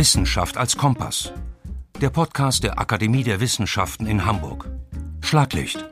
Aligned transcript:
Wissenschaft 0.00 0.56
als 0.56 0.78
Kompass. 0.78 1.30
Der 2.00 2.08
Podcast 2.08 2.64
der 2.64 2.78
Akademie 2.78 3.22
der 3.22 3.38
Wissenschaften 3.38 4.06
in 4.06 4.24
Hamburg. 4.24 4.66
Schlaglicht. 5.20 5.84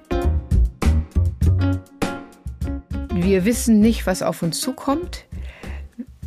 Wir 3.12 3.44
wissen 3.44 3.80
nicht, 3.80 4.06
was 4.06 4.22
auf 4.22 4.42
uns 4.42 4.62
zukommt. 4.62 5.26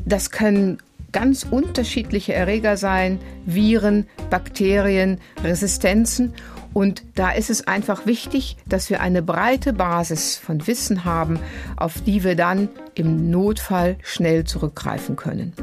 Das 0.06 0.30
können 0.30 0.78
ganz 1.12 1.44
unterschiedliche 1.50 2.36
Erreger 2.36 2.78
sein, 2.78 3.18
Viren, 3.48 4.06
Bakterien, 4.30 5.20
Resistenzen. 5.44 6.36
Und 6.74 7.02
da 7.16 7.32
ist 7.32 7.50
es 7.50 7.66
einfach 7.68 8.06
wichtig, 8.06 8.58
dass 8.68 8.92
wir 8.92 9.02
eine 9.02 9.24
breite 9.24 9.74
Basis 9.74 10.38
von 10.38 10.68
Wissen 10.68 11.04
haben, 11.04 11.40
auf 11.78 12.00
die 12.02 12.24
wir 12.24 12.36
dann 12.36 12.70
im 12.94 13.32
Notfall 13.32 13.98
schnell 14.04 14.44
zurückgreifen 14.44 15.16
können. 15.16 15.54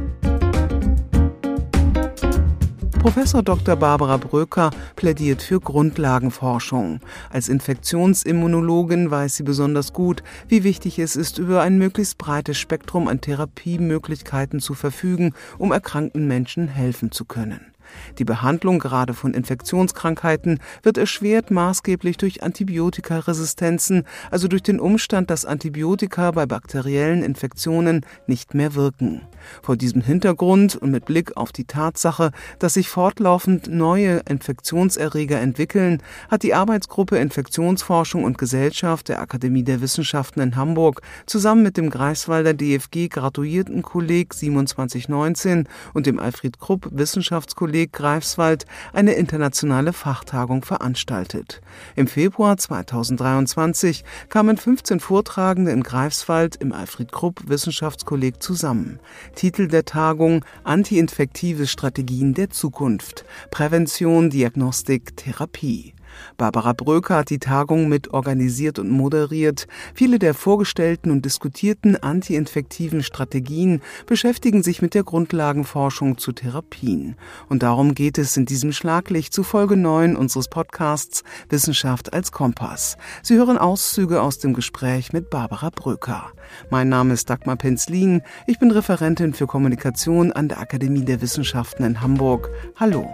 Professor 2.98 3.44
Dr. 3.44 3.76
Barbara 3.76 4.16
Bröker 4.16 4.70
plädiert 4.96 5.40
für 5.40 5.60
Grundlagenforschung. 5.60 6.98
Als 7.30 7.48
Infektionsimmunologin 7.48 9.10
weiß 9.10 9.36
sie 9.36 9.44
besonders 9.44 9.92
gut, 9.92 10.24
wie 10.48 10.64
wichtig 10.64 10.98
es 10.98 11.14
ist, 11.14 11.38
über 11.38 11.62
ein 11.62 11.78
möglichst 11.78 12.18
breites 12.18 12.58
Spektrum 12.58 13.06
an 13.06 13.20
Therapiemöglichkeiten 13.20 14.58
zu 14.58 14.74
verfügen, 14.74 15.32
um 15.58 15.70
erkrankten 15.70 16.26
Menschen 16.26 16.66
helfen 16.66 17.12
zu 17.12 17.24
können. 17.24 17.72
Die 18.18 18.24
Behandlung 18.24 18.78
gerade 18.78 19.14
von 19.14 19.34
Infektionskrankheiten 19.34 20.60
wird 20.82 20.98
erschwert 20.98 21.50
maßgeblich 21.50 22.16
durch 22.16 22.42
Antibiotikaresistenzen, 22.42 24.04
also 24.30 24.48
durch 24.48 24.62
den 24.62 24.80
Umstand, 24.80 25.30
dass 25.30 25.44
Antibiotika 25.44 26.30
bei 26.30 26.46
bakteriellen 26.46 27.22
Infektionen 27.22 28.04
nicht 28.26 28.54
mehr 28.54 28.74
wirken. 28.74 29.22
Vor 29.62 29.76
diesem 29.76 30.02
Hintergrund 30.02 30.76
und 30.76 30.90
mit 30.90 31.04
Blick 31.04 31.36
auf 31.36 31.52
die 31.52 31.64
Tatsache, 31.64 32.32
dass 32.58 32.74
sich 32.74 32.88
fortlaufend 32.88 33.68
neue 33.68 34.22
Infektionserreger 34.28 35.40
entwickeln, 35.40 36.02
hat 36.30 36.42
die 36.42 36.54
Arbeitsgruppe 36.54 37.16
Infektionsforschung 37.18 38.24
und 38.24 38.38
Gesellschaft 38.38 39.08
der 39.08 39.20
Akademie 39.20 39.62
der 39.62 39.80
Wissenschaften 39.80 40.40
in 40.40 40.56
Hamburg 40.56 41.02
zusammen 41.26 41.62
mit 41.62 41.76
dem 41.76 41.90
Greifswalder 41.90 42.54
DFG 42.54 43.08
Graduiertenkolleg 43.08 44.32
2719 44.32 45.68
und 45.94 46.06
dem 46.06 46.18
Alfred 46.18 46.58
Krupp 46.58 46.88
Wissenschaftskolleg 46.90 47.77
Greifswald 47.86 48.64
eine 48.92 49.12
internationale 49.12 49.92
Fachtagung 49.92 50.64
veranstaltet. 50.64 51.60
Im 51.96 52.06
Februar 52.06 52.56
2023 52.56 54.04
kamen 54.28 54.56
15 54.56 55.00
Vortragende 55.00 55.70
in 55.70 55.82
Greifswald 55.82 56.56
im 56.56 56.72
Alfred 56.72 57.12
Krupp 57.12 57.48
Wissenschaftskolleg 57.48 58.42
zusammen. 58.42 58.98
Titel 59.34 59.68
der 59.68 59.84
Tagung 59.84 60.44
Antiinfektive 60.64 61.66
Strategien 61.66 62.34
der 62.34 62.50
Zukunft 62.50 63.24
Prävention, 63.50 64.30
Diagnostik, 64.30 65.16
Therapie. 65.16 65.94
Barbara 66.36 66.72
Bröker 66.72 67.16
hat 67.16 67.30
die 67.30 67.38
Tagung 67.38 67.88
mit 67.88 68.12
organisiert 68.12 68.78
und 68.78 68.90
moderiert. 68.90 69.66
Viele 69.94 70.18
der 70.18 70.34
vorgestellten 70.34 71.10
und 71.10 71.24
diskutierten 71.24 71.96
antiinfektiven 71.96 73.02
Strategien 73.02 73.82
beschäftigen 74.06 74.62
sich 74.62 74.82
mit 74.82 74.94
der 74.94 75.04
Grundlagenforschung 75.04 76.18
zu 76.18 76.32
Therapien. 76.32 77.16
Und 77.48 77.62
darum 77.62 77.94
geht 77.94 78.18
es 78.18 78.36
in 78.36 78.46
diesem 78.46 78.72
Schlaglicht 78.72 79.32
zu 79.32 79.42
Folge 79.42 79.76
9 79.76 80.16
unseres 80.16 80.48
Podcasts 80.48 81.24
Wissenschaft 81.48 82.12
als 82.12 82.32
Kompass. 82.32 82.96
Sie 83.22 83.36
hören 83.36 83.58
Auszüge 83.58 84.22
aus 84.22 84.38
dem 84.38 84.54
Gespräch 84.54 85.12
mit 85.12 85.30
Barbara 85.30 85.70
Bröker. 85.70 86.32
Mein 86.70 86.88
Name 86.88 87.14
ist 87.14 87.30
Dagmar 87.30 87.56
Penzlin. 87.56 88.22
Ich 88.46 88.58
bin 88.58 88.70
Referentin 88.70 89.34
für 89.34 89.46
Kommunikation 89.46 90.32
an 90.32 90.48
der 90.48 90.60
Akademie 90.60 91.04
der 91.04 91.20
Wissenschaften 91.20 91.84
in 91.84 92.00
Hamburg. 92.00 92.50
Hallo. 92.76 93.08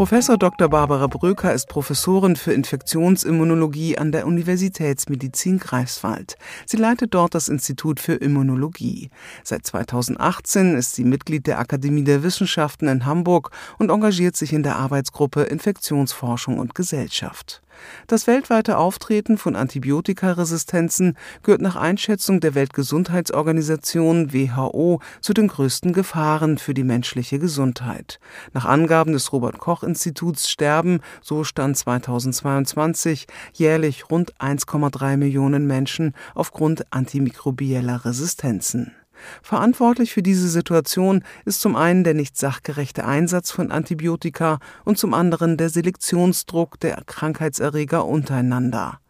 Professor 0.00 0.38
Dr. 0.38 0.70
Barbara 0.70 1.08
Bröker 1.08 1.52
ist 1.52 1.68
Professorin 1.68 2.34
für 2.34 2.54
Infektionsimmunologie 2.54 3.98
an 3.98 4.12
der 4.12 4.26
Universitätsmedizin 4.26 5.58
Greifswald. 5.58 6.36
Sie 6.64 6.78
leitet 6.78 7.12
dort 7.12 7.34
das 7.34 7.48
Institut 7.48 8.00
für 8.00 8.14
Immunologie. 8.14 9.10
Seit 9.44 9.66
2018 9.66 10.74
ist 10.74 10.94
sie 10.94 11.04
Mitglied 11.04 11.46
der 11.46 11.58
Akademie 11.58 12.02
der 12.02 12.22
Wissenschaften 12.22 12.88
in 12.88 13.04
Hamburg 13.04 13.50
und 13.78 13.90
engagiert 13.90 14.36
sich 14.36 14.54
in 14.54 14.62
der 14.62 14.76
Arbeitsgruppe 14.76 15.42
Infektionsforschung 15.42 16.58
und 16.58 16.74
Gesellschaft. 16.74 17.60
Das 18.06 18.26
weltweite 18.26 18.78
Auftreten 18.78 19.38
von 19.38 19.56
Antibiotikaresistenzen 19.56 21.16
gehört 21.42 21.60
nach 21.60 21.76
Einschätzung 21.76 22.40
der 22.40 22.54
Weltgesundheitsorganisation 22.54 24.32
WHO 24.32 25.00
zu 25.20 25.32
den 25.32 25.48
größten 25.48 25.92
Gefahren 25.92 26.58
für 26.58 26.74
die 26.74 26.84
menschliche 26.84 27.38
Gesundheit. 27.38 28.20
Nach 28.52 28.64
Angaben 28.64 29.12
des 29.12 29.32
Robert 29.32 29.58
Koch 29.58 29.82
Instituts 29.82 30.50
sterben, 30.50 31.00
so 31.22 31.44
stand 31.44 31.76
2022, 31.76 33.26
jährlich 33.52 34.10
rund 34.10 34.34
1,3 34.36 35.16
Millionen 35.16 35.66
Menschen 35.66 36.14
aufgrund 36.34 36.92
antimikrobieller 36.92 38.04
Resistenzen. 38.04 38.94
Verantwortlich 39.42 40.12
für 40.12 40.22
diese 40.22 40.48
Situation 40.48 41.22
ist 41.44 41.60
zum 41.60 41.76
einen 41.76 42.04
der 42.04 42.14
nicht 42.14 42.36
sachgerechte 42.36 43.04
Einsatz 43.04 43.50
von 43.50 43.70
Antibiotika 43.70 44.58
und 44.84 44.98
zum 44.98 45.14
anderen 45.14 45.56
der 45.56 45.70
Selektionsdruck 45.70 46.78
der 46.80 47.02
Krankheitserreger 47.06 48.04
untereinander. 48.04 49.00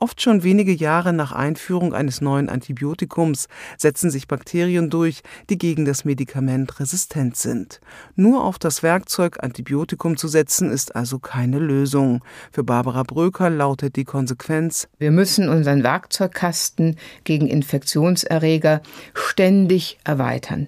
Oft 0.00 0.20
schon 0.20 0.42
wenige 0.42 0.72
Jahre 0.72 1.12
nach 1.12 1.30
Einführung 1.30 1.94
eines 1.94 2.20
neuen 2.20 2.48
Antibiotikums 2.48 3.46
setzen 3.78 4.10
sich 4.10 4.26
Bakterien 4.26 4.90
durch, 4.90 5.22
die 5.48 5.56
gegen 5.56 5.84
das 5.84 6.04
Medikament 6.04 6.80
resistent 6.80 7.36
sind. 7.36 7.80
Nur 8.16 8.42
auf 8.42 8.58
das 8.58 8.82
Werkzeug 8.82 9.42
Antibiotikum 9.42 10.16
zu 10.16 10.26
setzen, 10.26 10.70
ist 10.70 10.96
also 10.96 11.20
keine 11.20 11.60
Lösung. 11.60 12.24
Für 12.50 12.64
Barbara 12.64 13.04
Bröker 13.04 13.50
lautet 13.50 13.94
die 13.94 14.04
Konsequenz 14.04 14.88
Wir 14.98 15.12
müssen 15.12 15.48
unseren 15.48 15.84
Werkzeugkasten 15.84 16.96
gegen 17.22 17.46
Infektionserreger 17.46 18.82
ständig 19.14 19.98
erweitern. 20.02 20.66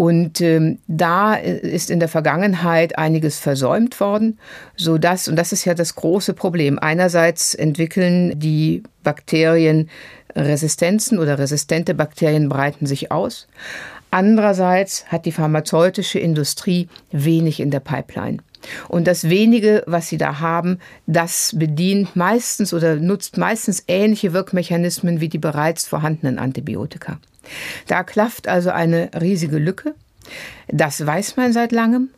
Und 0.00 0.40
ähm, 0.40 0.78
da 0.88 1.34
ist 1.34 1.90
in 1.90 2.00
der 2.00 2.08
Vergangenheit 2.08 2.96
einiges 2.96 3.38
versäumt 3.38 4.00
worden, 4.00 4.38
so 4.74 4.96
dass 4.96 5.28
und 5.28 5.36
das 5.36 5.52
ist 5.52 5.66
ja 5.66 5.74
das 5.74 5.94
große 5.94 6.32
Problem. 6.32 6.78
Einerseits 6.78 7.54
entwickeln 7.54 8.32
die 8.40 8.82
Bakterien 9.02 9.90
Resistenzen 10.34 11.18
oder 11.18 11.38
resistente 11.38 11.92
Bakterien 11.92 12.48
breiten 12.48 12.86
sich 12.86 13.12
aus. 13.12 13.46
Andererseits 14.10 15.04
hat 15.08 15.26
die 15.26 15.32
pharmazeutische 15.32 16.18
Industrie 16.18 16.88
wenig 17.12 17.60
in 17.60 17.70
der 17.70 17.80
Pipeline. 17.80 18.38
Und 18.88 19.06
das 19.06 19.28
wenige, 19.28 19.82
was 19.86 20.08
sie 20.08 20.16
da 20.16 20.40
haben, 20.40 20.78
das 21.06 21.52
bedient 21.54 22.16
meistens 22.16 22.72
oder 22.72 22.96
nutzt 22.96 23.36
meistens 23.36 23.84
ähnliche 23.86 24.32
Wirkmechanismen 24.32 25.20
wie 25.20 25.28
die 25.28 25.36
bereits 25.36 25.86
vorhandenen 25.86 26.38
Antibiotika. 26.38 27.18
Da 27.86 28.02
klafft 28.02 28.48
also 28.48 28.70
eine 28.70 29.10
riesige 29.20 29.58
Lücke. 29.58 29.94
Das 30.68 31.04
weiß 31.04 31.36
man 31.36 31.52
seit 31.52 31.72
langem. 31.72 32.10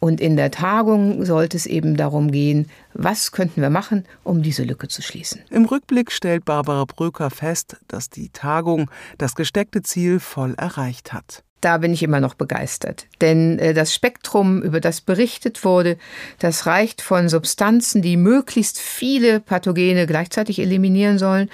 Und 0.00 0.20
in 0.20 0.36
der 0.36 0.50
Tagung 0.50 1.24
sollte 1.24 1.56
es 1.56 1.66
eben 1.66 1.96
darum 1.96 2.30
gehen, 2.30 2.68
was 2.94 3.32
könnten 3.32 3.62
wir 3.62 3.70
machen, 3.70 4.06
um 4.24 4.42
diese 4.42 4.62
Lücke 4.62 4.88
zu 4.88 5.02
schließen. 5.02 5.42
Im 5.50 5.64
Rückblick 5.64 6.12
stellt 6.12 6.44
Barbara 6.44 6.84
Bröker 6.84 7.30
fest, 7.30 7.76
dass 7.88 8.10
die 8.10 8.30
Tagung 8.30 8.90
das 9.18 9.34
gesteckte 9.34 9.82
Ziel 9.82 10.20
voll 10.20 10.54
erreicht 10.56 11.12
hat. 11.12 11.42
Da 11.60 11.78
bin 11.78 11.92
ich 11.92 12.04
immer 12.04 12.20
noch 12.20 12.34
begeistert. 12.34 13.06
Denn 13.20 13.58
äh, 13.58 13.74
das 13.74 13.92
Spektrum, 13.92 14.62
über 14.62 14.80
das 14.80 15.00
berichtet 15.00 15.64
wurde, 15.64 15.96
das 16.38 16.66
reicht 16.66 17.02
von 17.02 17.28
Substanzen, 17.28 18.00
die 18.00 18.16
möglichst 18.16 18.78
viele 18.78 19.40
Pathogene 19.40 20.06
gleichzeitig 20.06 20.60
eliminieren 20.60 21.18
sollen, 21.18 21.50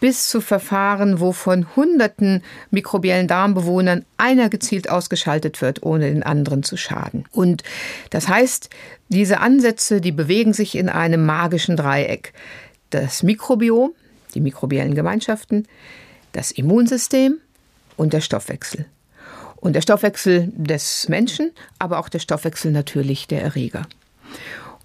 bis 0.00 0.28
zu 0.28 0.40
Verfahren, 0.40 1.20
wo 1.20 1.32
von 1.32 1.74
hunderten 1.76 2.42
mikrobiellen 2.70 3.28
Darmbewohnern 3.28 4.04
einer 4.16 4.48
gezielt 4.48 4.90
ausgeschaltet 4.90 5.60
wird, 5.60 5.82
ohne 5.82 6.10
den 6.10 6.22
anderen 6.22 6.62
zu 6.62 6.76
schaden. 6.76 7.24
Und 7.32 7.62
das 8.10 8.28
heißt, 8.28 8.70
diese 9.08 9.40
Ansätze, 9.40 10.00
die 10.00 10.12
bewegen 10.12 10.52
sich 10.52 10.76
in 10.76 10.88
einem 10.88 11.24
magischen 11.26 11.76
Dreieck. 11.76 12.32
Das 12.90 13.22
Mikrobiom, 13.22 13.92
die 14.34 14.40
mikrobiellen 14.40 14.94
Gemeinschaften, 14.94 15.66
das 16.32 16.50
Immunsystem 16.50 17.38
und 17.96 18.12
der 18.12 18.20
Stoffwechsel. 18.20 18.86
Und 19.56 19.72
der 19.72 19.82
Stoffwechsel 19.82 20.52
des 20.54 21.08
Menschen, 21.08 21.50
aber 21.78 21.98
auch 21.98 22.08
der 22.08 22.20
Stoffwechsel 22.20 22.70
natürlich 22.70 23.26
der 23.26 23.42
Erreger. 23.42 23.86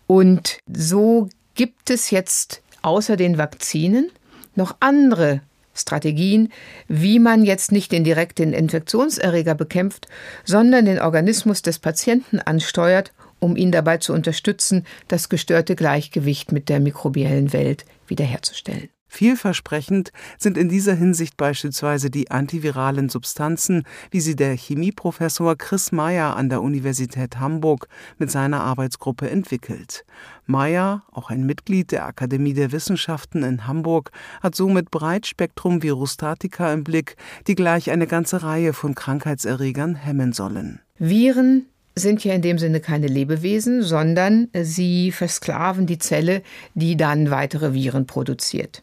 Und 0.07 0.57
so 0.67 1.29
gibt 1.53 1.89
es 1.91 2.09
jetzt 2.09 2.61
außer 2.81 3.15
den 3.15 3.37
Vakzinen 3.37 4.09
noch 4.55 4.75
andere 4.79 5.41
Strategien, 5.73 6.51
wie 6.87 7.19
man 7.19 7.43
jetzt 7.43 7.71
nicht 7.71 7.91
den 7.91 8.03
direkten 8.03 8.53
Infektionserreger 8.53 9.55
bekämpft, 9.55 10.07
sondern 10.43 10.85
den 10.85 10.99
Organismus 10.99 11.61
des 11.61 11.79
Patienten 11.79 12.39
ansteuert, 12.39 13.11
um 13.39 13.55
ihn 13.55 13.71
dabei 13.71 13.97
zu 13.97 14.13
unterstützen, 14.13 14.85
das 15.07 15.29
gestörte 15.29 15.75
Gleichgewicht 15.75 16.51
mit 16.51 16.69
der 16.69 16.79
mikrobiellen 16.79 17.53
Welt 17.53 17.85
wiederherzustellen. 18.07 18.89
Vielversprechend 19.13 20.11
sind 20.39 20.57
in 20.57 20.69
dieser 20.69 20.95
Hinsicht 20.95 21.37
beispielsweise 21.37 22.09
die 22.09 22.31
antiviralen 22.31 23.09
Substanzen, 23.09 23.83
wie 24.09 24.19
sie 24.19 24.35
der 24.35 24.57
Chemieprofessor 24.57 25.55
Chris 25.55 25.91
Meyer 25.91 26.35
an 26.35 26.49
der 26.49 26.63
Universität 26.63 27.39
Hamburg 27.39 27.87
mit 28.17 28.31
seiner 28.31 28.61
Arbeitsgruppe 28.61 29.29
entwickelt. 29.29 30.03
Meyer, 30.47 31.03
auch 31.11 31.29
ein 31.29 31.45
Mitglied 31.45 31.91
der 31.91 32.07
Akademie 32.07 32.55
der 32.55 32.71
Wissenschaften 32.71 33.43
in 33.43 33.67
Hamburg, 33.67 34.09
hat 34.41 34.55
somit 34.55 34.89
Breitspektrum 34.89 35.83
Virostatika 35.83 36.73
im 36.73 36.83
Blick, 36.83 37.15
die 37.45 37.53
gleich 37.53 37.91
eine 37.91 38.07
ganze 38.07 38.41
Reihe 38.41 38.73
von 38.73 38.95
Krankheitserregern 38.95 39.93
hemmen 39.93 40.33
sollen. 40.33 40.79
Viren 40.97 41.67
sind 41.95 42.23
ja 42.23 42.33
in 42.33 42.41
dem 42.41 42.57
Sinne 42.57 42.79
keine 42.79 43.05
Lebewesen, 43.05 43.83
sondern 43.83 44.47
sie 44.59 45.11
versklaven 45.11 45.85
die 45.85 45.99
Zelle, 45.99 46.41
die 46.73 46.97
dann 46.97 47.29
weitere 47.29 47.75
Viren 47.75 48.07
produziert. 48.07 48.81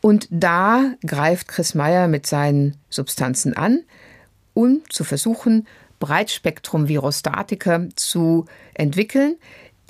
Und 0.00 0.26
da 0.30 0.92
greift 1.06 1.48
Chris 1.48 1.74
Meyer 1.74 2.08
mit 2.08 2.26
seinen 2.26 2.76
Substanzen 2.90 3.56
an, 3.56 3.80
um 4.54 4.82
zu 4.88 5.04
versuchen, 5.04 5.66
Breitspektrum-Virostatika 6.00 7.86
zu 7.94 8.46
entwickeln, 8.74 9.36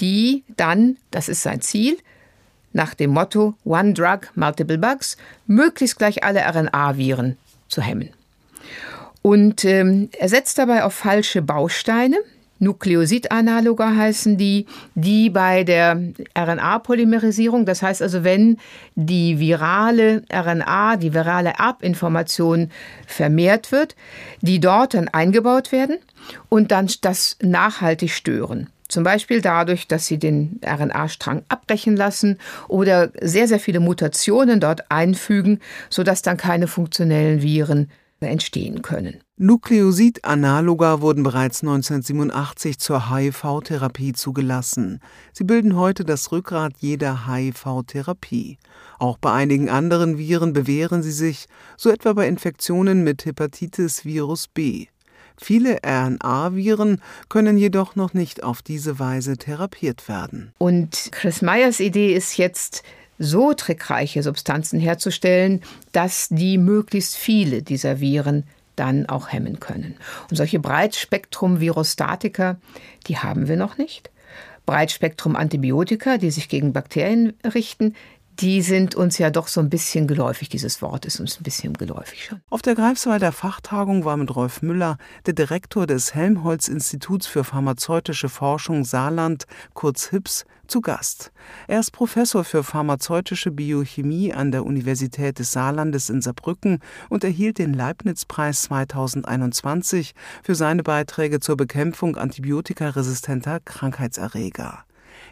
die 0.01 0.45
dann, 0.57 0.99
das 1.11 1.29
ist 1.29 1.43
sein 1.43 1.63
Ziel, 1.63 1.97
nach 2.75 2.95
dem 2.95 3.11
Motto 3.11 3.55
One 3.65 3.95
Drug, 3.95 4.21
Multiple 4.35 4.79
Bugs, 4.79 5.17
möglichst 5.47 5.99
gleich 5.99 6.25
alle 6.25 6.41
RNA-Viren 6.41 7.39
zu 7.69 7.83
hemmen. 7.83 8.11
Und 9.23 9.65
ähm, 9.65 10.11
er 10.19 10.29
setzt 10.29 10.59
dabei 10.59 10.85
auf 10.85 10.95
falsche 10.95 11.43
Bausteine, 11.43 12.19
Nukleosidanaloga 12.63 13.97
heißen 13.97 14.39
die, 14.39 14.67
die 14.95 15.31
bei 15.31 15.65
der 15.65 16.01
RNA-Polymerisierung, 16.39 17.67
das 17.67 17.83
heißt 17.83 18.01
also, 18.03 18.23
wenn 18.23 18.59
die 18.95 19.41
virale 19.41 20.23
RNA, 20.33 20.97
die 20.97 21.13
virale 21.13 21.55
Erbinformation 21.59 22.71
vermehrt 23.07 23.73
wird, 23.73 23.97
die 24.43 24.61
dort 24.61 24.95
dann 24.95 25.09
eingebaut 25.09 25.73
werden 25.73 25.99
und 26.49 26.71
dann 26.71 26.89
das 27.01 27.37
nachhaltig 27.43 28.13
stören. 28.13 28.69
Zum 28.89 29.05
Beispiel 29.05 29.41
dadurch, 29.41 29.89
dass 29.89 30.07
sie 30.07 30.19
den 30.19 30.61
RNA-Strang 30.65 31.43
abbrechen 31.49 31.97
lassen 31.97 32.39
oder 32.69 33.11
sehr, 33.21 33.49
sehr 33.49 33.59
viele 33.59 33.81
Mutationen 33.81 34.61
dort 34.61 34.91
einfügen, 34.91 35.61
sodass 35.89 36.23
dann 36.23 36.37
keine 36.37 36.69
funktionellen 36.69 37.43
Viren 37.43 37.91
entstehen 38.29 38.83
können. 38.83 39.21
Nukleosid-Analoga 39.37 41.01
wurden 41.01 41.23
bereits 41.23 41.63
1987 41.63 42.79
zur 42.79 43.11
HIV-Therapie 43.11 44.13
zugelassen. 44.13 45.01
Sie 45.33 45.45
bilden 45.45 45.77
heute 45.77 46.05
das 46.05 46.31
Rückgrat 46.31 46.75
jeder 46.79 47.27
HIV-Therapie. 47.27 48.59
Auch 48.99 49.19
bei 49.19 49.33
einigen 49.33 49.69
anderen 49.69 50.19
Viren 50.19 50.53
bewähren 50.53 51.03
sie 51.03 51.13
sich, 51.13 51.47
so 51.77 51.91
etwa 51.91 52.13
bei 52.13 52.29
Infektionen 52.29 53.03
mit 53.03 53.25
Hepatitis 53.25 54.05
Virus 54.05 54.49
B. 54.49 54.87
Viele 55.41 55.79
RNA-Viren 55.85 57.01
können 57.29 57.59
jedoch 57.59 57.97
noch 57.97 58.15
nicht 58.15 58.43
auf 58.45 58.63
diese 58.63 58.99
Weise 58.99 59.37
therapiert 59.37 60.09
werden. 60.09 60.53
Und 60.59 61.11
Chris 61.11 61.43
Meyers 61.43 61.81
Idee 61.81 62.15
ist 62.15 62.37
jetzt, 62.37 62.83
so 63.19 63.53
trickreiche 63.53 64.23
Substanzen 64.23 64.81
herzustellen, 64.81 65.63
dass 65.93 66.29
die 66.31 66.59
möglichst 66.59 67.17
viele 67.17 67.63
dieser 67.63 68.01
Viren 68.01 68.45
dann 68.77 69.07
auch 69.07 69.33
hemmen 69.33 69.61
können. 69.61 69.97
Und 70.31 70.37
solche 70.37 70.59
Breitspektrum-Virostatika, 70.59 72.57
die 73.07 73.19
haben 73.19 73.49
wir 73.49 73.57
noch 73.57 73.79
nicht. 73.79 74.11
Breitspektrum-Antibiotika, 74.67 76.19
die 76.19 76.31
sich 76.31 76.49
gegen 76.49 76.73
Bakterien 76.73 77.35
richten, 77.45 77.95
die 78.41 78.63
sind 78.63 78.95
uns 78.95 79.19
ja 79.19 79.31
doch 79.31 79.49
so 79.49 79.61
ein 79.61 79.71
bisschen 79.71 80.07
geläufig. 80.07 80.49
Dieses 80.49 80.83
Wort 80.83 81.05
ist 81.05 81.21
uns 81.21 81.39
ein 81.39 81.43
bisschen 81.43 81.75
geläufig 81.75 82.25
schon. 82.25 82.41
Auf 82.51 82.63
der 82.63 82.75
Greifswalder 82.75 83.33
Fachtagung 83.33 84.05
war 84.05 84.17
mit 84.17 84.35
Rolf 84.35 84.63
Müller, 84.63 84.97
der 85.27 85.35
Direktor 85.35 85.87
des 85.87 86.15
Helmholtz-Instituts 86.15 87.27
für 87.27 87.45
pharmazeutische 87.45 88.29
Forschung 88.29 88.85
Saarland, 88.85 89.45
kurz 89.75 90.11
HIPS, 90.11 90.45
zu 90.67 90.81
Gast. 90.81 91.33
Er 91.69 91.81
ist 91.81 91.91
Professor 91.91 92.45
für 92.45 92.63
pharmazeutische 92.63 93.51
Biochemie 93.51 94.33
an 94.33 94.53
der 94.53 94.65
Universität 94.65 95.39
des 95.39 95.53
Saarlandes 95.53 96.09
in 96.09 96.23
Saarbrücken 96.23 96.79
und 97.11 97.25
erhielt 97.25 97.59
den 97.59 97.75
Leibniz-Preis 97.75 98.63
2021 98.63 100.15
für 100.43 100.55
seine 100.55 100.83
Beiträge 100.83 101.41
zur 101.41 101.59
Bekämpfung 101.59 102.17
antibiotikaresistenter 102.17 103.61
Krankheitserreger. 103.61 104.85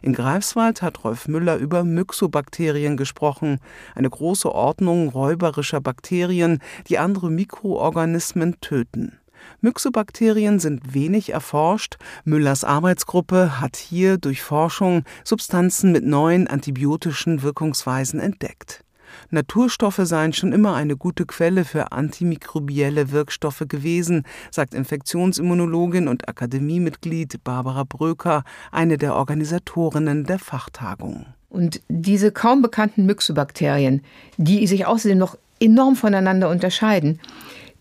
In 0.03 0.13
Greifswald 0.13 0.83
hat 0.83 1.05
Rolf 1.05 1.29
Müller 1.29 1.57
über 1.57 1.85
Myxobakterien 1.85 2.97
gesprochen, 2.97 3.59
eine 3.95 4.09
große 4.09 4.51
Ordnung 4.51 5.09
räuberischer 5.11 5.81
Bakterien, 5.81 6.61
die 6.89 6.99
andere 6.99 7.31
Mikroorganismen 7.31 8.61
töten. 8.61 9.19
Myxobakterien 9.61 10.59
sind 10.59 10.95
wenig 10.95 11.31
erforscht. 11.31 11.97
Müllers 12.25 12.65
Arbeitsgruppe 12.65 13.61
hat 13.61 13.77
hier 13.77 14.19
durch 14.19 14.43
Forschung 14.43 15.05
Substanzen 15.25 15.93
mit 15.93 16.05
neuen 16.05 16.47
antibiotischen 16.47 17.43
Wirkungsweisen 17.43 18.21
entdeckt. 18.21 18.85
Naturstoffe 19.31 20.01
seien 20.03 20.33
schon 20.33 20.53
immer 20.53 20.75
eine 20.75 20.97
gute 20.97 21.27
Quelle 21.27 21.65
für 21.65 21.93
antimikrobielle 21.93 23.11
Wirkstoffe 23.11 23.65
gewesen, 23.69 24.25
sagt 24.51 24.75
Infektionsimmunologin 24.75 26.09
und 26.09 26.29
Akademiemitglied 26.29 27.43
Barbara 27.45 27.85
Bröker, 27.85 28.45
eine 28.73 28.99
der 28.99 29.15
Organisatorinnen 29.15 30.25
der 30.25 30.39
Fachtagung. 30.39 31.27
Und 31.49 31.81
diese 31.89 32.31
kaum 32.31 32.63
bekannten 32.63 33.07
Myxobakterien, 33.07 34.03
die 34.37 34.67
sich 34.67 34.87
außerdem 34.87 35.19
noch 35.19 35.37
enorm 35.59 35.97
voneinander 35.97 36.49
unterscheiden, 36.49 37.21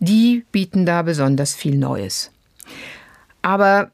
die 0.00 0.44
bieten 0.50 0.86
da 0.86 1.02
besonders 1.02 1.54
viel 1.54 1.76
Neues. 1.76 2.30
Aber 3.42 3.90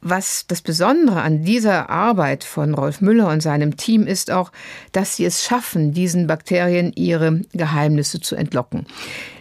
was 0.00 0.46
das 0.46 0.62
Besondere 0.62 1.22
an 1.22 1.42
dieser 1.42 1.90
Arbeit 1.90 2.44
von 2.44 2.74
Rolf 2.74 3.00
Müller 3.00 3.28
und 3.28 3.42
seinem 3.42 3.76
Team 3.76 4.06
ist 4.06 4.30
auch, 4.30 4.52
dass 4.92 5.16
sie 5.16 5.24
es 5.24 5.42
schaffen, 5.44 5.92
diesen 5.92 6.26
Bakterien 6.26 6.92
ihre 6.94 7.40
Geheimnisse 7.52 8.20
zu 8.20 8.36
entlocken. 8.36 8.86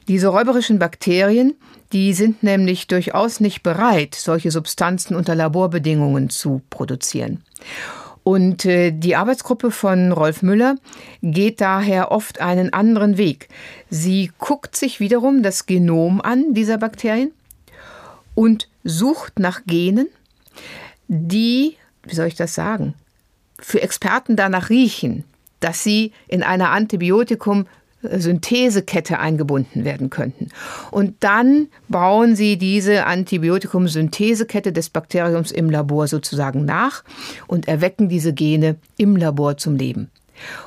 Diese 0.08 0.30
räuberischen 0.30 0.80
Bakterien, 0.80 1.56
die 1.94 2.14
sind 2.14 2.42
nämlich 2.42 2.88
durchaus 2.88 3.40
nicht 3.40 3.62
bereit, 3.62 4.16
solche 4.16 4.52
Substanzen 4.52 5.16
unter 5.16 5.36
Laborbedingungen 5.36 6.30
zu 6.30 6.62
produzieren. 6.70 7.44
Und 8.24 8.66
äh, 8.66 8.92
die 8.92 9.16
Arbeitsgruppe 9.16 9.72
von 9.72 10.12
Rolf 10.12 10.42
Müller 10.42 10.76
geht 11.22 11.62
daher 11.62 12.12
oft 12.12 12.42
einen 12.42 12.74
anderen 12.74 13.18
Weg. 13.18 13.48
Sie 13.90 14.32
guckt 14.38 14.76
sich 14.76 15.00
wiederum 15.00 15.44
das 15.44 15.66
Genom 15.66 16.20
an 16.20 16.54
dieser 16.54 16.78
Bakterien 16.78 17.32
und 18.36 18.68
sucht 18.84 19.40
nach 19.40 19.62
Genen, 19.66 20.10
die, 21.08 21.76
wie 22.04 22.16
soll 22.16 22.28
ich 22.28 22.36
das 22.36 22.54
sagen, 22.54 22.94
für 23.60 23.82
Experten 23.82 24.36
danach 24.36 24.70
riechen, 24.70 25.24
dass 25.60 25.84
sie 25.84 26.12
in 26.28 26.44
einer 26.44 26.70
Antibiotikum 26.70 27.66
Synthesekette 28.04 29.20
eingebunden 29.20 29.84
werden 29.84 30.10
könnten. 30.10 30.50
Und 30.92 31.16
dann 31.22 31.68
bauen 31.90 32.36
sie 32.36 32.58
diese 32.58 33.06
Antibiotikum-Synthesekette 33.06 34.72
des 34.72 34.90
Bakteriums 34.90 35.52
im 35.52 35.70
Labor 35.70 36.08
sozusagen 36.08 36.64
nach 36.64 37.04
und 37.48 37.68
erwecken 37.68 38.08
diese 38.08 38.34
Gene 38.34 38.76
im 38.98 39.16
Labor 39.16 39.58
zum 39.58 39.76
Leben. 39.76 40.12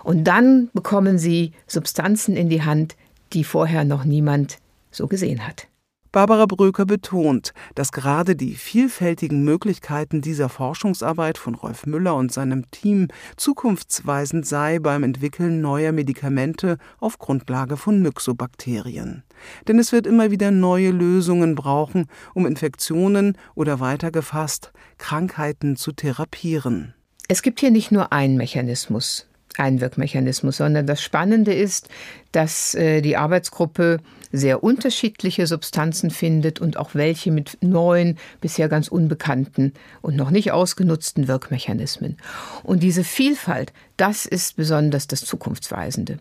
Und 0.02 0.25
dann 0.25 0.70
bekommen 0.73 1.18
sie 1.18 1.52
Substanzen 1.68 2.37
in 2.37 2.49
die 2.49 2.62
Hand, 2.62 2.97
die 3.32 3.44
vorher 3.44 3.85
noch 3.85 4.04
niemand 4.04 4.59
so 4.90 5.06
gesehen 5.06 5.47
hat. 5.47 5.68
Barbara 6.12 6.46
Bröker 6.46 6.86
betont, 6.86 7.52
dass 7.76 7.92
gerade 7.92 8.34
die 8.34 8.56
vielfältigen 8.56 9.44
Möglichkeiten 9.44 10.20
dieser 10.20 10.48
Forschungsarbeit 10.48 11.38
von 11.38 11.54
Rolf 11.54 11.86
Müller 11.86 12.16
und 12.16 12.32
seinem 12.32 12.68
Team 12.72 13.06
zukunftsweisend 13.36 14.44
sei 14.44 14.80
beim 14.80 15.04
Entwickeln 15.04 15.60
neuer 15.60 15.92
Medikamente 15.92 16.78
auf 16.98 17.18
Grundlage 17.18 17.76
von 17.76 18.02
Myxobakterien. 18.02 19.22
Denn 19.68 19.78
es 19.78 19.92
wird 19.92 20.08
immer 20.08 20.32
wieder 20.32 20.50
neue 20.50 20.90
Lösungen 20.90 21.54
brauchen, 21.54 22.06
um 22.34 22.44
Infektionen 22.44 23.38
oder 23.54 23.78
weitergefasst 23.78 24.72
Krankheiten 24.98 25.76
zu 25.76 25.92
therapieren. 25.92 26.94
Es 27.28 27.42
gibt 27.42 27.60
hier 27.60 27.70
nicht 27.70 27.92
nur 27.92 28.12
einen 28.12 28.36
Mechanismus, 28.36 29.29
Einwirkmechanismus, 29.57 30.59
sondern 30.59 30.87
das 30.87 31.02
Spannende 31.02 31.52
ist, 31.52 31.88
dass 32.33 32.75
äh, 32.75 33.00
die 33.00 33.16
Arbeitsgruppe 33.16 33.99
sehr 34.33 34.62
unterschiedliche 34.62 35.47
Substanzen 35.47 36.11
findet 36.11 36.61
und 36.61 36.76
auch 36.76 36.95
welche 36.95 37.33
mit 37.33 37.59
neuen, 37.62 38.16
bisher 38.40 38.69
ganz 38.69 38.88
unbekannten 38.88 39.73
und 40.02 40.16
noch 40.16 40.30
nicht 40.30 40.52
ausgenutzten 40.52 41.26
Wirkmechanismen. 41.26 42.16
Und 42.62 42.83
diese 42.83 43.02
Vielfalt, 43.02 43.73
das 43.97 44.26
ist 44.26 44.57
besonders 44.57 45.09
das 45.09 45.25
Zukunftsweisende. 45.25 46.19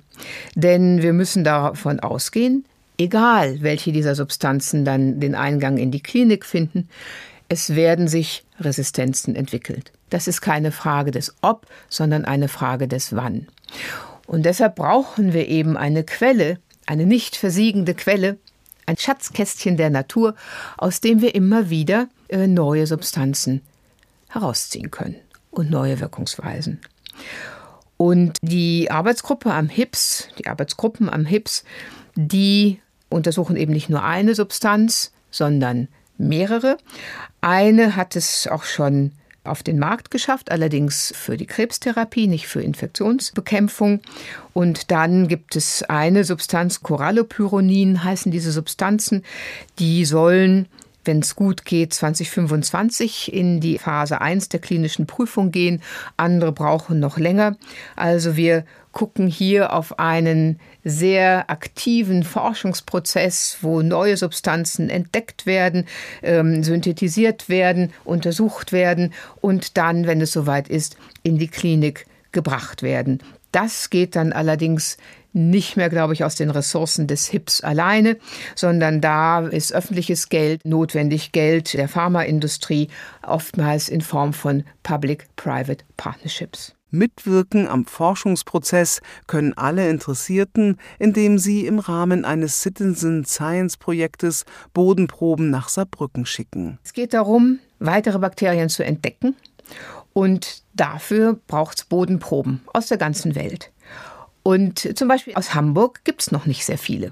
Denn 0.56 1.02
wir 1.02 1.14
müssen 1.14 1.44
davon 1.44 2.00
ausgehen, 2.00 2.66
egal 2.98 3.62
welche 3.62 3.92
dieser 3.92 4.16
Substanzen 4.16 4.86
dann 4.86 5.20
den 5.20 5.36
Eingang 5.36 5.78
in 5.78 5.92
die 5.92 6.02
Klinik 6.02 6.46
finden, 6.46 6.90
es 7.48 7.76
werden 7.76 8.08
sich 8.08 8.44
Resistenzen 8.60 9.36
entwickelt. 9.36 9.92
Das 10.10 10.28
ist 10.28 10.42
keine 10.42 10.72
Frage 10.72 11.12
des 11.12 11.36
Ob, 11.42 11.66
sondern 11.89 12.25
eine 12.25 12.48
Frage 12.48 12.88
des 12.88 13.16
Wann. 13.16 13.48
Und 14.28 14.44
deshalb 14.44 14.75
brauchen 14.75 15.34
wir 15.34 15.48
eben 15.48 15.78
eine 15.78 16.04
Quelle, 16.04 16.60
eine 16.86 17.06
nicht 17.06 17.36
versiegende 17.36 17.94
Quelle, 17.94 18.38
ein 18.86 18.98
Schatzkästchen 18.98 19.78
der 19.78 19.89
Natur, 19.89 20.36
aus 20.78 21.01
dem 21.01 21.22
wir 21.22 21.36
immer 21.36 21.70
wieder 21.70 22.10
äh, 22.28 22.48
neue 22.48 22.88
Substanzen 22.88 23.62
herausziehen 24.30 24.92
können 24.92 25.16
und 25.51 25.70
neue 25.70 26.00
Wirkungsweisen. 26.00 26.80
Und 27.98 28.38
die 28.42 28.89
Arbeitsgruppe 28.89 29.54
am 29.54 29.68
HIPS, 29.68 30.30
die 30.39 30.48
Arbeitsgruppen 30.48 31.10
am 31.10 31.25
HIPS, 31.25 31.63
die 32.16 32.80
untersuchen 33.10 33.58
eben 33.58 33.74
nicht 33.74 33.89
nur 33.89 34.04
eine 34.04 34.36
Substanz, 34.36 35.12
sondern 35.32 35.88
mehrere. 36.20 36.78
Eine 37.42 37.96
hat 37.96 38.16
es 38.16 38.48
auch 38.48 38.64
schon 38.64 39.14
auf 39.44 39.64
den 39.64 39.80
Markt 39.80 40.12
geschafft, 40.12 40.52
allerdings 40.52 41.14
für 41.16 41.38
die 41.38 41.46
Krebstherapie, 41.46 42.28
nicht 42.28 42.48
für 42.48 42.62
Infektionsbekämpfung. 42.62 44.02
Und 44.54 44.92
dann 44.92 45.28
gibt 45.28 45.56
es 45.56 45.84
eine 45.84 46.24
Substanz, 46.24 46.82
Corallopyronin 46.82 48.04
heißen 48.04 48.32
diese 48.32 48.52
Substanzen, 48.52 49.24
die 49.80 50.06
sollen 50.06 50.68
wenn 51.10 51.22
es 51.22 51.36
gut 51.36 51.66
geht, 51.66 51.92
2025 51.92 53.34
in 53.34 53.60
die 53.60 53.80
Phase 53.80 54.22
1 54.22 54.50
der 54.50 54.60
klinischen 54.60 55.08
Prüfung 55.08 55.50
gehen. 55.50 55.82
Andere 56.18 56.51
brauchen 56.51 57.00
noch 57.00 57.18
länger. 57.18 57.58
Also 57.96 58.38
wir 58.38 58.63
gucken 58.92 59.25
hier 59.25 59.74
auf 59.74 59.98
einen 59.98 60.60
sehr 60.84 61.50
aktiven 61.50 62.22
Forschungsprozess, 62.24 63.58
wo 63.62 63.82
neue 63.82 64.18
Substanzen 64.18 64.92
entdeckt 64.92 65.48
werden, 65.48 65.88
ähm, 66.22 66.63
synthetisiert 66.63 67.50
werden, 67.50 67.92
untersucht 68.06 68.72
werden 68.72 69.12
und 69.42 69.78
dann, 69.78 70.06
wenn 70.06 70.22
es 70.22 70.32
soweit 70.32 70.70
ist, 70.70 70.96
in 71.24 71.39
die 71.39 71.48
Klinik 71.48 72.06
gebracht 72.32 72.84
werden. 72.84 73.24
Das 73.51 73.89
geht 73.89 74.15
dann 74.15 74.34
allerdings 74.34 74.98
nicht 75.34 75.77
mehr, 75.77 75.89
glaube 75.89 76.13
ich, 76.13 76.24
aus 76.24 76.36
den 76.36 76.50
Ressourcen 76.50 77.08
des 77.08 77.27
HIPS 77.27 77.62
alleine, 77.62 78.18
sondern 78.56 79.01
da 79.01 79.48
ist 79.48 79.74
öffentliches 79.74 80.29
Geld 80.29 80.65
notwendig, 80.65 81.32
Geld 81.32 81.74
der 81.74 81.88
Pharmaindustrie, 81.88 82.89
oftmals 83.25 83.89
in 83.89 84.01
Form 84.01 84.34
von 84.34 84.63
Public-Private 84.84 85.86
Partnerships. 85.98 86.74
Mitwirken 86.91 87.68
am 87.68 87.86
Forschungsprozess 87.86 89.01
können 89.27 89.53
alle 89.56 89.89
Interessierten, 89.89 90.77
indem 90.98 91.38
sie 91.38 91.68
im 91.68 91.77
Rahmen 91.77 92.25
eines 92.25 92.62
Citizen 92.62 93.25
Science 93.25 93.77
Projektes 93.77 94.44
Bodenproben 94.74 95.51
nach 95.51 95.70
Saarbrücken 95.70 96.25
schicken. 96.25 96.79
Es 96.84 96.94
geht 96.94 97.13
darum, 97.13 97.60
weitere 97.77 98.18
Bakterien 98.18 98.70
zu 98.70 98.84
entdecken 98.84 99.36
und 100.13 100.63
dafür 100.74 101.39
braucht 101.48 101.80
es 101.80 101.86
Bodenproben 101.86 102.62
aus 102.74 102.88
der 102.88 102.98
ganzen 102.98 103.36
Welt. 103.36 103.72
Und 104.44 104.98
zum 104.98 105.08
Beispiel 105.08 105.36
aus 105.36 105.54
Hamburg 105.54 106.04
gibt 106.04 106.22
es 106.22 106.32
noch 106.32 106.46
nicht 106.46 106.66
sehr 106.66 106.78
viele. 106.78 107.12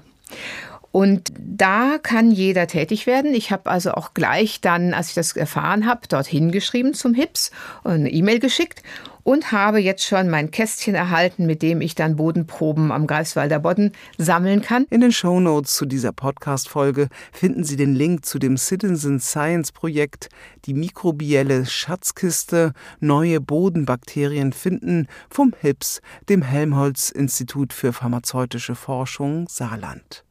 Und 0.98 1.32
da 1.38 1.98
kann 2.02 2.32
jeder 2.32 2.66
tätig 2.66 3.06
werden. 3.06 3.32
Ich 3.32 3.52
habe 3.52 3.70
also 3.70 3.92
auch 3.92 4.14
gleich 4.14 4.60
dann, 4.60 4.94
als 4.94 5.10
ich 5.10 5.14
das 5.14 5.36
erfahren 5.36 5.86
habe, 5.86 6.08
dorthin 6.08 6.50
geschrieben 6.50 6.92
zum 6.92 7.14
HIPS 7.14 7.52
und 7.84 7.92
eine 7.92 8.10
E-Mail 8.10 8.40
geschickt 8.40 8.82
und 9.22 9.52
habe 9.52 9.78
jetzt 9.78 10.02
schon 10.04 10.28
mein 10.28 10.50
Kästchen 10.50 10.96
erhalten, 10.96 11.46
mit 11.46 11.62
dem 11.62 11.82
ich 11.82 11.94
dann 11.94 12.16
Bodenproben 12.16 12.90
am 12.90 13.06
Greifswalder 13.06 13.60
Bodden 13.60 13.92
sammeln 14.16 14.60
kann. 14.60 14.86
In 14.90 15.00
den 15.00 15.12
Show 15.12 15.38
Notes 15.38 15.76
zu 15.76 15.86
dieser 15.86 16.10
Podcast-Folge 16.10 17.10
finden 17.30 17.62
Sie 17.62 17.76
den 17.76 17.94
Link 17.94 18.26
zu 18.26 18.40
dem 18.40 18.56
Citizen 18.56 19.20
Science 19.20 19.70
Projekt, 19.70 20.30
die 20.64 20.74
mikrobielle 20.74 21.64
Schatzkiste 21.64 22.72
Neue 22.98 23.40
Bodenbakterien 23.40 24.52
finden 24.52 25.06
vom 25.30 25.54
HIPS, 25.60 26.00
dem 26.28 26.42
Helmholtz 26.42 27.10
Institut 27.10 27.72
für 27.72 27.92
pharmazeutische 27.92 28.74
Forschung 28.74 29.46
Saarland. 29.48 30.24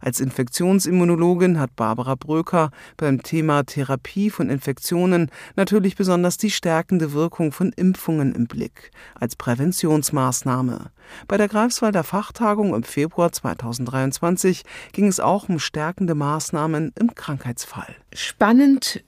Als 0.00 0.20
Infektionsimmunologin 0.20 1.58
hat 1.58 1.76
Barbara 1.76 2.14
Bröker 2.14 2.70
beim 2.96 3.22
Thema 3.22 3.64
Therapie 3.64 4.30
von 4.30 4.50
Infektionen 4.50 5.30
natürlich 5.56 5.96
besonders 5.96 6.36
die 6.36 6.50
stärkende 6.50 7.12
Wirkung 7.12 7.52
von 7.52 7.72
Impfungen 7.72 8.34
im 8.34 8.46
Blick 8.46 8.90
als 9.14 9.36
Präventionsmaßnahme. 9.36 10.90
Bei 11.28 11.36
der 11.36 11.48
Greifswalder 11.48 12.04
Fachtagung 12.04 12.74
im 12.74 12.82
Februar 12.82 13.32
2023 13.32 14.62
ging 14.92 15.06
es 15.06 15.20
auch 15.20 15.48
um 15.48 15.58
stärkende 15.58 16.14
Maßnahmen 16.14 16.92
im 16.98 17.14
Krankheitsfall. 17.14 17.94
Spannend 18.12 19.02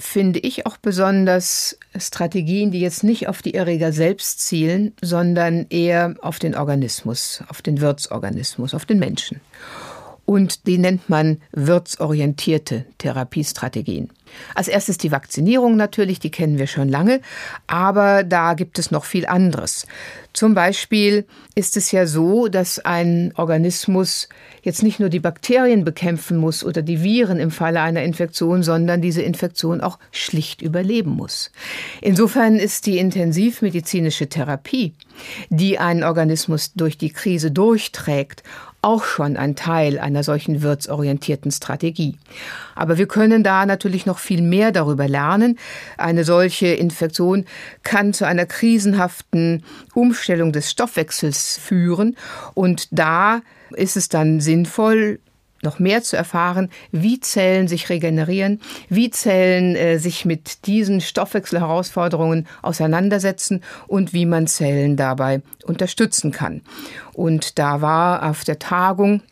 finde 0.00 0.38
ich 0.38 0.66
auch 0.66 0.76
besonders 0.76 1.78
Strategien, 1.96 2.70
die 2.70 2.80
jetzt 2.80 3.04
nicht 3.04 3.28
auf 3.28 3.42
die 3.42 3.54
Erreger 3.54 3.92
selbst 3.92 4.40
zielen, 4.40 4.94
sondern 5.00 5.66
eher 5.68 6.14
auf 6.22 6.38
den 6.38 6.54
Organismus, 6.54 7.42
auf 7.48 7.62
den 7.62 7.80
Wirtsorganismus, 7.80 8.74
auf 8.74 8.86
den 8.86 8.98
Menschen 8.98 9.40
und 10.30 10.68
die 10.68 10.78
nennt 10.78 11.10
man 11.10 11.38
wirtsorientierte 11.50 12.84
Therapiestrategien. 12.98 14.10
Als 14.54 14.68
erstes 14.68 14.96
die 14.96 15.10
Vakzinierung 15.10 15.74
natürlich, 15.74 16.20
die 16.20 16.30
kennen 16.30 16.56
wir 16.56 16.68
schon 16.68 16.88
lange, 16.88 17.20
aber 17.66 18.22
da 18.22 18.54
gibt 18.54 18.78
es 18.78 18.92
noch 18.92 19.04
viel 19.04 19.26
anderes. 19.26 19.88
Zum 20.32 20.54
Beispiel 20.54 21.26
ist 21.56 21.76
es 21.76 21.90
ja 21.90 22.06
so, 22.06 22.46
dass 22.46 22.78
ein 22.78 23.32
Organismus 23.34 24.28
jetzt 24.62 24.84
nicht 24.84 25.00
nur 25.00 25.08
die 25.08 25.18
Bakterien 25.18 25.84
bekämpfen 25.84 26.36
muss 26.36 26.62
oder 26.62 26.82
die 26.82 27.02
Viren 27.02 27.40
im 27.40 27.50
Falle 27.50 27.80
einer 27.80 28.04
Infektion, 28.04 28.62
sondern 28.62 29.02
diese 29.02 29.22
Infektion 29.22 29.80
auch 29.80 29.98
schlicht 30.12 30.62
überleben 30.62 31.10
muss. 31.10 31.50
Insofern 32.00 32.54
ist 32.56 32.86
die 32.86 32.98
intensivmedizinische 32.98 34.28
Therapie, 34.28 34.94
die 35.48 35.80
einen 35.80 36.04
Organismus 36.04 36.72
durch 36.74 36.96
die 36.96 37.10
Krise 37.10 37.50
durchträgt, 37.50 38.44
auch 38.82 39.04
schon 39.04 39.36
ein 39.36 39.56
Teil 39.56 39.98
einer 39.98 40.22
solchen 40.22 40.62
wirtsorientierten 40.62 41.50
Strategie. 41.50 42.16
Aber 42.74 42.98
wir 42.98 43.06
können 43.06 43.44
da 43.44 43.66
natürlich 43.66 44.06
noch 44.06 44.18
viel 44.18 44.42
mehr 44.42 44.72
darüber 44.72 45.06
lernen. 45.08 45.58
Eine 45.98 46.24
solche 46.24 46.68
Infektion 46.68 47.44
kann 47.82 48.12
zu 48.12 48.26
einer 48.26 48.46
krisenhaften 48.46 49.64
Umstellung 49.94 50.52
des 50.52 50.70
Stoffwechsels 50.70 51.58
führen 51.58 52.16
und 52.54 52.88
da 52.90 53.42
ist 53.76 53.96
es 53.96 54.08
dann 54.08 54.40
sinnvoll, 54.40 55.20
noch 55.62 55.78
mehr 55.78 56.02
zu 56.02 56.16
erfahren, 56.16 56.70
wie 56.90 57.20
Zellen 57.20 57.68
sich 57.68 57.88
regenerieren, 57.88 58.60
wie 58.88 59.10
Zellen 59.10 59.76
äh, 59.76 59.98
sich 59.98 60.24
mit 60.24 60.66
diesen 60.66 61.00
Stoffwechselherausforderungen 61.00 62.46
auseinandersetzen 62.62 63.62
und 63.86 64.12
wie 64.12 64.26
man 64.26 64.46
Zellen 64.46 64.96
dabei 64.96 65.42
unterstützen 65.64 66.32
kann. 66.32 66.62
Und 67.12 67.58
da 67.58 67.80
war 67.80 68.28
auf 68.28 68.44
der 68.44 68.58
Tagung 68.58 69.22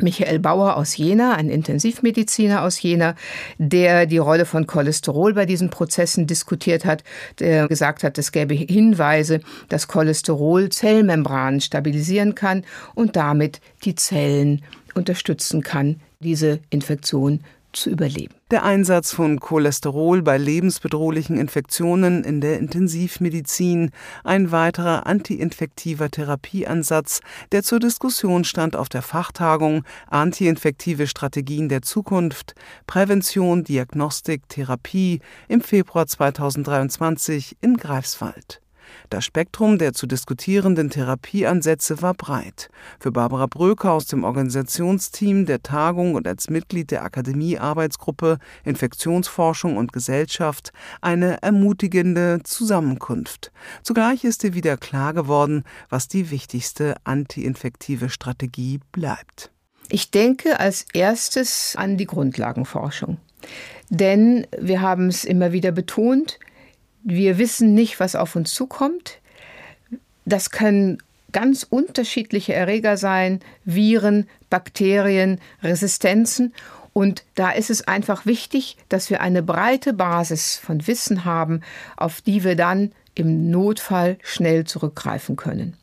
Michael 0.00 0.40
Bauer 0.40 0.76
aus 0.76 0.96
Jena, 0.96 1.34
ein 1.34 1.48
Intensivmediziner 1.48 2.62
aus 2.62 2.82
Jena, 2.82 3.14
der 3.58 4.06
die 4.06 4.18
Rolle 4.18 4.44
von 4.44 4.66
Cholesterol 4.66 5.34
bei 5.34 5.46
diesen 5.46 5.70
Prozessen 5.70 6.26
diskutiert 6.26 6.84
hat, 6.84 7.04
der 7.38 7.68
gesagt 7.68 8.02
hat, 8.02 8.18
es 8.18 8.32
gäbe 8.32 8.54
Hinweise, 8.54 9.40
dass 9.68 9.86
Cholesterol 9.86 10.68
Zellmembranen 10.68 11.60
stabilisieren 11.60 12.34
kann 12.34 12.64
und 12.94 13.14
damit 13.14 13.60
die 13.84 13.94
Zellen 13.94 14.64
unterstützen 14.94 15.62
kann, 15.62 16.00
diese 16.20 16.60
Infektion 16.70 17.40
zu 17.76 17.90
überleben. 17.90 18.34
Der 18.50 18.62
Einsatz 18.64 19.12
von 19.12 19.40
Cholesterol 19.40 20.22
bei 20.22 20.38
lebensbedrohlichen 20.38 21.36
Infektionen 21.36 22.24
in 22.24 22.40
der 22.40 22.58
Intensivmedizin, 22.58 23.90
ein 24.22 24.52
weiterer 24.52 25.06
antiinfektiver 25.06 26.10
Therapieansatz, 26.10 27.20
der 27.52 27.62
zur 27.62 27.80
Diskussion 27.80 28.44
stand 28.44 28.76
auf 28.76 28.88
der 28.88 29.02
Fachtagung 29.02 29.84
Antiinfektive 30.06 31.06
Strategien 31.06 31.68
der 31.68 31.82
Zukunft, 31.82 32.54
Prävention, 32.86 33.64
Diagnostik, 33.64 34.48
Therapie 34.48 35.20
im 35.48 35.60
Februar 35.60 36.06
2023 36.06 37.56
in 37.60 37.76
Greifswald. 37.76 38.60
Das 39.10 39.24
Spektrum 39.24 39.78
der 39.78 39.92
zu 39.92 40.06
diskutierenden 40.06 40.90
Therapieansätze 40.90 42.02
war 42.02 42.14
breit. 42.14 42.68
Für 43.00 43.12
Barbara 43.12 43.46
Bröker 43.46 43.92
aus 43.92 44.06
dem 44.06 44.24
Organisationsteam 44.24 45.46
der 45.46 45.62
Tagung 45.62 46.14
und 46.14 46.26
als 46.26 46.50
Mitglied 46.50 46.90
der 46.90 47.04
Akademie-Arbeitsgruppe 47.04 48.38
Infektionsforschung 48.64 49.76
und 49.76 49.92
Gesellschaft 49.92 50.72
eine 51.00 51.42
ermutigende 51.42 52.40
Zusammenkunft. 52.44 53.52
Zugleich 53.82 54.24
ist 54.24 54.44
ihr 54.44 54.54
wieder 54.54 54.76
klar 54.76 55.14
geworden, 55.14 55.64
was 55.88 56.08
die 56.08 56.30
wichtigste 56.30 56.94
antiinfektive 57.04 58.10
Strategie 58.10 58.80
bleibt. 58.92 59.50
Ich 59.88 60.10
denke 60.10 60.60
als 60.60 60.86
erstes 60.92 61.74
an 61.76 61.96
die 61.96 62.06
Grundlagenforschung. 62.06 63.18
Denn 63.90 64.46
wir 64.58 64.80
haben 64.80 65.08
es 65.08 65.24
immer 65.24 65.52
wieder 65.52 65.72
betont, 65.72 66.38
wir 67.04 67.38
wissen 67.38 67.74
nicht, 67.74 68.00
was 68.00 68.16
auf 68.16 68.34
uns 68.34 68.52
zukommt. 68.52 69.18
Das 70.24 70.50
können 70.50 70.98
ganz 71.32 71.64
unterschiedliche 71.68 72.54
Erreger 72.54 72.96
sein, 72.96 73.40
Viren, 73.64 74.26
Bakterien, 74.50 75.40
Resistenzen. 75.62 76.54
Und 76.92 77.24
da 77.34 77.50
ist 77.50 77.70
es 77.70 77.86
einfach 77.86 78.24
wichtig, 78.24 78.76
dass 78.88 79.10
wir 79.10 79.20
eine 79.20 79.42
breite 79.42 79.92
Basis 79.92 80.56
von 80.56 80.86
Wissen 80.86 81.24
haben, 81.24 81.60
auf 81.96 82.20
die 82.22 82.44
wir 82.44 82.56
dann 82.56 82.92
im 83.14 83.50
Notfall 83.50 84.16
schnell 84.22 84.64
zurückgreifen 84.64 85.36
können. 85.36 85.76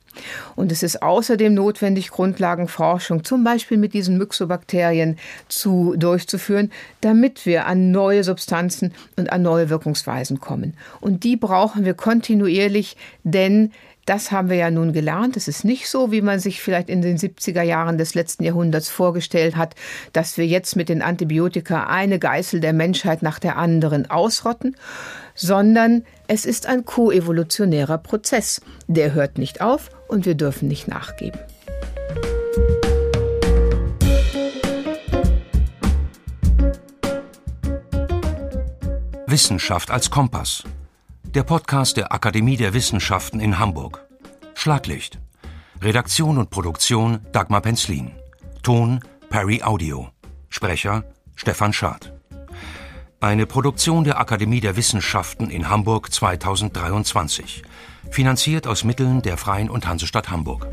Und 0.56 0.72
es 0.72 0.84
ist 0.84 1.02
außerdem 1.02 1.54
notwendig, 1.54 2.12
Grundlagenforschung 2.12 3.24
zum 3.24 3.44
Beispiel 3.44 3.78
mit 3.78 3.94
diesen 3.94 4.18
Myxobakterien 4.18 5.18
zu, 5.48 5.96
durchzuführen, 5.98 6.72
damit 7.02 7.46
wir 7.46 7.66
an 7.66 7.92
neue 7.92 8.24
Substanzen 8.24 8.94
und 9.18 9.32
an 9.32 9.42
neue 9.42 9.70
Wirkungsweisen 9.70 10.40
kommen. 10.40 10.76
Und 11.00 11.24
die 11.24 11.38
brauchen 11.38 11.86
wir 11.86 11.94
kontinuierlich, 11.94 12.98
denn 13.24 13.72
das 14.06 14.32
haben 14.32 14.50
wir 14.50 14.58
ja 14.58 14.72
nun 14.72 14.94
gelernt. 14.94 15.38
Es 15.38 15.48
ist 15.48 15.64
nicht 15.64 15.88
so, 15.88 16.12
wie 16.12 16.22
man 16.22 16.40
sich 16.40 16.62
vielleicht 16.62 16.90
in 16.90 17.02
den 17.02 17.18
70er 17.18 17.62
Jahren 17.62 17.98
des 17.98 18.16
letzten 18.16 18.44
Jahrhunderts 18.44 18.90
vorgestellt 18.90 19.56
hat, 19.56 19.76
dass 20.12 20.38
wir 20.38 20.46
jetzt 20.46 20.76
mit 20.76 20.90
den 20.90 21.02
Antibiotika 21.02 21.86
eine 21.86 22.18
Geißel 22.18 22.60
der 22.62 22.74
Menschheit 22.74 23.22
nach 23.22 23.38
der 23.38 23.58
anderen 23.58 24.10
ausrotten, 24.10 24.76
sondern 25.36 26.04
es 26.28 26.46
ist 26.46 26.66
ein 26.66 26.84
koevolutionärer 26.84 28.00
Prozess. 28.00 28.62
Der 28.88 29.14
hört 29.14 29.38
nicht 29.38 29.62
auf 29.62 29.92
und 30.12 30.26
wir 30.26 30.36
dürfen 30.36 30.68
nicht 30.68 30.88
nachgeben. 30.88 31.40
Wissenschaft 39.26 39.92
als 39.92 40.12
Kompass. 40.12 40.64
Der 41.24 41.44
Podcast 41.44 41.96
der 41.96 42.12
Akademie 42.12 42.58
der 42.58 42.74
Wissenschaften 42.74 43.40
in 43.40 43.58
Hamburg. 43.60 44.06
Schlaglicht. 44.54 45.20
Redaktion 45.82 46.38
und 46.38 46.50
Produktion 46.50 47.26
Dagmar 47.32 47.62
Penzlin. 47.62 48.12
Ton 48.62 49.00
Perry 49.30 49.64
Audio. 49.64 50.10
Sprecher 50.50 51.06
Stefan 51.36 51.72
Schad. 51.72 52.21
Eine 53.22 53.46
Produktion 53.46 54.04
der 54.04 54.20
Akademie 54.20 54.62
der 54.62 54.76
Wissenschaften 54.76 55.52
in 55.52 55.70
Hamburg 55.70 56.12
2023. 56.12 57.62
Finanziert 58.10 58.66
aus 58.66 58.84
Mitteln 58.84 59.22
der 59.22 59.38
Freien 59.38 59.70
und 59.70 59.86
Hansestadt 59.86 60.32
Hamburg. 60.32 60.66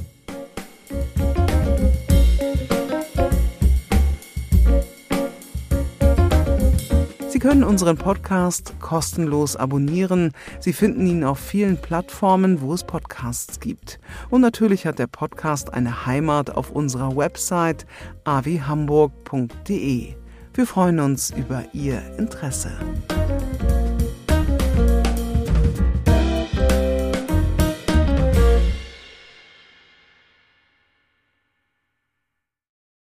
Sie 7.28 7.38
können 7.38 7.64
unseren 7.64 7.98
Podcast 7.98 8.76
kostenlos 8.80 9.54
abonnieren. 9.54 10.32
Sie 10.58 10.72
finden 10.72 11.06
ihn 11.06 11.24
auf 11.24 11.38
vielen 11.38 11.76
Plattformen, 11.76 12.62
wo 12.62 12.72
es 12.72 12.82
Podcasts 12.82 13.60
gibt. 13.60 14.00
Und 14.30 14.40
natürlich 14.40 14.86
hat 14.86 14.98
der 14.98 15.06
Podcast 15.06 15.74
eine 15.74 16.06
Heimat 16.06 16.48
auf 16.48 16.70
unserer 16.70 17.14
Website 17.14 17.84
avihamburg.de. 18.24 20.14
Wir 20.58 20.66
freuen 20.66 20.98
uns 20.98 21.30
über 21.30 21.62
Ihr 21.72 22.02
Interesse. 22.18 22.72